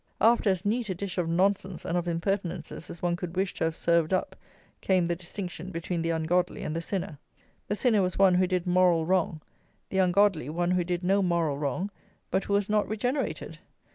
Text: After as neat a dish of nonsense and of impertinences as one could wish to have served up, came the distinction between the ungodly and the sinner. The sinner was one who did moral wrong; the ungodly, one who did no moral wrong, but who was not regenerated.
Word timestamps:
After 0.19 0.49
as 0.49 0.65
neat 0.65 0.89
a 0.89 0.95
dish 0.95 1.19
of 1.19 1.29
nonsense 1.29 1.85
and 1.85 1.95
of 1.95 2.07
impertinences 2.07 2.89
as 2.89 3.03
one 3.03 3.15
could 3.15 3.35
wish 3.37 3.53
to 3.53 3.65
have 3.65 3.75
served 3.75 4.13
up, 4.13 4.35
came 4.81 5.05
the 5.05 5.15
distinction 5.15 5.69
between 5.69 6.01
the 6.01 6.09
ungodly 6.09 6.63
and 6.63 6.75
the 6.75 6.81
sinner. 6.81 7.19
The 7.67 7.75
sinner 7.75 8.01
was 8.01 8.17
one 8.17 8.33
who 8.33 8.47
did 8.47 8.65
moral 8.65 9.05
wrong; 9.05 9.41
the 9.89 9.99
ungodly, 9.99 10.49
one 10.49 10.71
who 10.71 10.83
did 10.83 11.03
no 11.03 11.21
moral 11.21 11.59
wrong, 11.59 11.91
but 12.31 12.45
who 12.45 12.53
was 12.53 12.67
not 12.67 12.89
regenerated. 12.89 13.59